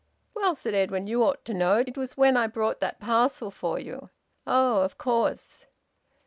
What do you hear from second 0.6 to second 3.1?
Edwin, "you ought to know. It was when I brought that